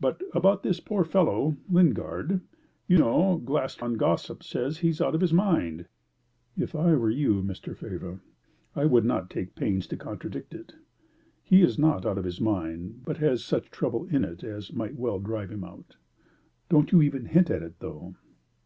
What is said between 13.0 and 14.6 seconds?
but has such trouble in it